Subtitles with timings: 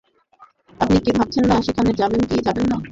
[0.79, 2.77] আপনি কি ভাবছেন না সেখানে যাবেন কি যাবেন না?